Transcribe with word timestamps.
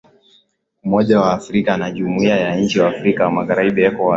umoja 0.85 1.19
wa 1.19 1.33
afrika 1.33 1.73
au 1.73 1.79
na 1.79 1.91
jumuiya 1.91 2.37
ya 2.39 2.55
nchi 2.55 2.77
za 2.77 2.87
afrika 2.87 3.31
magharibi 3.31 3.83
ecowas 3.83 4.09